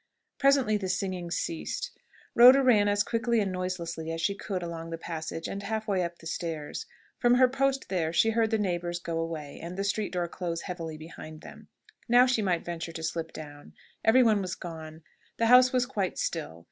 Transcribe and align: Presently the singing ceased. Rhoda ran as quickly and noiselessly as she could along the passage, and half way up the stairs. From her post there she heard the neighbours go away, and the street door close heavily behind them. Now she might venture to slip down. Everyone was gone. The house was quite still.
Presently 0.39 0.77
the 0.77 0.89
singing 0.89 1.29
ceased. 1.29 1.91
Rhoda 2.33 2.63
ran 2.63 2.87
as 2.87 3.03
quickly 3.03 3.39
and 3.39 3.51
noiselessly 3.51 4.11
as 4.11 4.19
she 4.19 4.33
could 4.33 4.63
along 4.63 4.89
the 4.89 4.97
passage, 4.97 5.47
and 5.47 5.61
half 5.61 5.87
way 5.87 6.03
up 6.03 6.17
the 6.17 6.25
stairs. 6.25 6.87
From 7.19 7.35
her 7.35 7.47
post 7.47 7.87
there 7.87 8.11
she 8.11 8.31
heard 8.31 8.49
the 8.49 8.57
neighbours 8.57 8.97
go 8.97 9.19
away, 9.19 9.59
and 9.61 9.77
the 9.77 9.83
street 9.83 10.11
door 10.11 10.27
close 10.27 10.61
heavily 10.61 10.97
behind 10.97 11.41
them. 11.41 11.67
Now 12.09 12.25
she 12.25 12.41
might 12.41 12.65
venture 12.65 12.91
to 12.91 13.03
slip 13.03 13.31
down. 13.31 13.73
Everyone 14.03 14.41
was 14.41 14.55
gone. 14.55 15.03
The 15.37 15.45
house 15.53 15.71
was 15.71 15.85
quite 15.85 16.17
still. 16.17 16.59